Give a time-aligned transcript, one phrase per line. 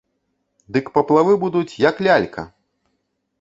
[0.77, 2.47] Дык паплавы будуць, як лялька!